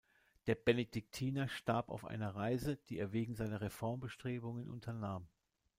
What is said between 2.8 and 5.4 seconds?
die er wegen seiner Reformbestrebungen unternahm.